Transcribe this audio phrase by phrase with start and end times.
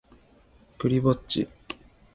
[0.79, 1.47] クリぼっち